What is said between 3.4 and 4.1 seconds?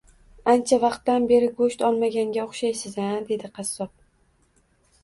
qassob